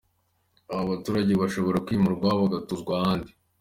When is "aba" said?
0.71-0.83